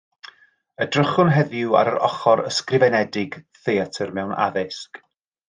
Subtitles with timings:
[0.85, 5.03] Edrychwn heddiw ar yr ochr ysgrifenedig theatr mewn addysg